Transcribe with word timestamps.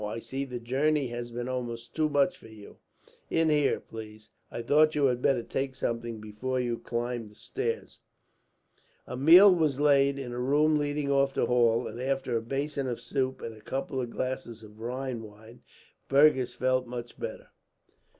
I 0.03 0.17
see 0.17 0.45
the 0.45 0.59
journey 0.59 1.09
has 1.09 1.29
been 1.29 1.47
almost 1.47 1.93
too 1.93 2.09
much 2.09 2.35
for 2.35 2.47
you. 2.47 2.77
"In 3.29 3.49
here, 3.49 3.79
please. 3.79 4.31
I 4.49 4.63
thought 4.63 4.95
you 4.95 5.05
had 5.05 5.21
better 5.21 5.43
take 5.43 5.75
something 5.75 6.19
before 6.19 6.59
you 6.59 6.79
climbed 6.79 7.29
the 7.29 7.35
stairs." 7.35 7.99
A 9.05 9.15
meal 9.15 9.53
was 9.53 9.79
laid, 9.79 10.17
in 10.17 10.31
a 10.33 10.39
room 10.39 10.79
leading 10.79 11.11
off 11.11 11.35
the 11.35 11.45
hall; 11.45 11.85
and 11.85 12.01
after 12.01 12.35
a 12.35 12.41
basin 12.41 12.87
of 12.87 12.99
soup 12.99 13.43
and 13.43 13.55
a 13.55 13.61
couple 13.61 14.01
of 14.01 14.09
glasses 14.09 14.63
of 14.63 14.79
Rhine 14.79 15.21
wine, 15.21 15.61
Fergus 16.07 16.55
felt 16.55 16.87
much 16.87 17.19
better. 17.19 17.51